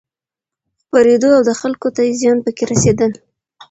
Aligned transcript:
خپرېدو 0.81 1.29
او 1.37 1.41
دخلکو 1.51 1.87
ته 1.95 2.01
زيان 2.21 2.37
پکې 2.45 2.63
رسېدل 2.71 3.11